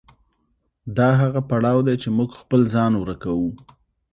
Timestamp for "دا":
0.97-1.09